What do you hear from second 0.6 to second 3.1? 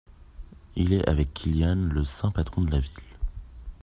Il est avec Kilian le saint patron de la ville.